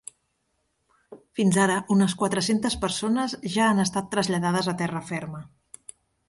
Fins 1.39 1.59
ara 1.65 1.75
unes 1.95 2.15
quatre-centes 2.21 2.77
persones 2.85 3.37
ja 3.57 3.69
han 3.73 3.83
estat 3.85 4.09
traslladades 4.15 4.71
a 4.73 4.77
terra 4.81 5.05
ferma. 5.13 5.45